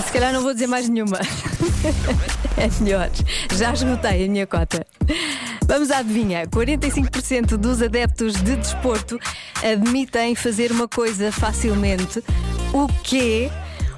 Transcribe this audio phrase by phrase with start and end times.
[0.00, 1.18] E se calhar não vou dizer mais nenhuma.
[2.56, 3.10] É melhor.
[3.54, 4.86] Já esgotei a minha cota.
[5.66, 6.46] Vamos à adivinha.
[6.46, 9.18] 45% dos adeptos de desporto
[9.62, 12.22] admitem fazer uma coisa facilmente.
[12.72, 13.50] O quê?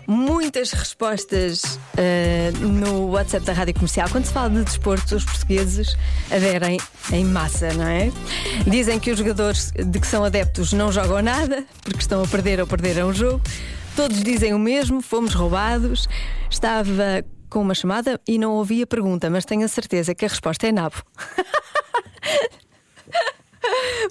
[0.06, 4.08] Muitas respostas uh, no WhatsApp da Rádio Comercial.
[4.10, 5.96] Quando se fala de desporto, os portugueses
[6.30, 6.78] aderem
[7.12, 8.12] em massa, não é?
[8.66, 12.60] Dizem que os jogadores de que são adeptos não jogam nada porque estão a perder
[12.60, 13.40] ou perderam o jogo.
[13.94, 16.08] Todos dizem o mesmo, fomos roubados.
[16.50, 20.28] Estava com uma chamada e não ouvi a pergunta, mas tenho a certeza que a
[20.28, 20.96] resposta é nabo.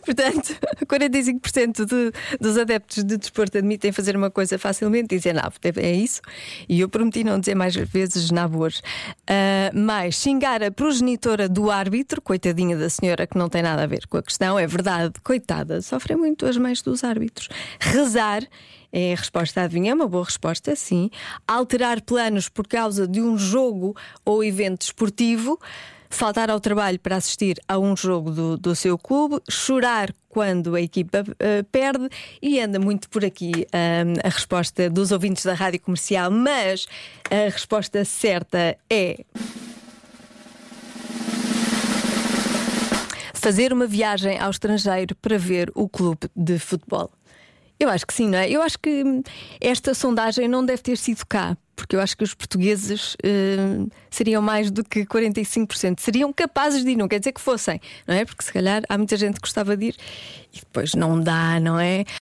[0.05, 0.55] Portanto,
[0.85, 5.55] 45% de, dos adeptos de desporto admitem fazer uma coisa facilmente, dizem nabo.
[5.77, 6.21] É isso.
[6.67, 8.81] E eu prometi não dizer mais vezes nabo hoje.
[9.21, 13.87] Uh, mais xingar a progenitora do árbitro, coitadinha da senhora que não tem nada a
[13.87, 17.49] ver com a questão, é verdade, coitada, sofrem muito as mães dos árbitros.
[17.79, 18.43] Rezar
[18.91, 19.91] é a resposta, adivinha?
[19.91, 21.09] É uma boa resposta, sim.
[21.47, 25.59] Alterar planos por causa de um jogo ou evento esportivo.
[26.11, 30.81] Faltar ao trabalho para assistir a um jogo do, do seu clube, chorar quando a
[30.81, 32.09] equipa uh, perde
[32.41, 36.85] e anda muito por aqui uh, a resposta dos ouvintes da rádio comercial, mas
[37.29, 39.23] a resposta certa é.
[43.33, 47.09] Fazer uma viagem ao estrangeiro para ver o clube de futebol.
[47.81, 48.47] Eu acho que sim, não é?
[48.47, 49.03] Eu acho que
[49.59, 54.39] esta sondagem não deve ter sido cá, porque eu acho que os portugueses uh, seriam
[54.39, 55.99] mais do que 45%.
[55.99, 58.23] Seriam capazes de ir, não quer dizer que fossem, não é?
[58.23, 59.95] Porque se calhar há muita gente que gostava de ir
[60.53, 62.05] e depois não dá, não é?